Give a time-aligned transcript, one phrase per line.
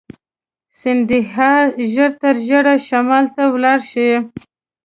[0.79, 1.51] سیندهیا
[1.93, 4.09] ژر تر ژره شمال ته ولاړ شي.